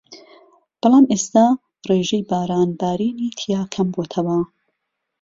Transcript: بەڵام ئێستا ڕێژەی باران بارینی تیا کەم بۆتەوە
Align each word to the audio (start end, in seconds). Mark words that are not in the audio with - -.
بەڵام 0.79 1.05
ئێستا 1.11 1.45
ڕێژەی 1.87 2.27
باران 2.29 2.69
بارینی 2.79 3.29
تیا 3.39 3.61
کەم 3.73 3.87
بۆتەوە 3.95 4.39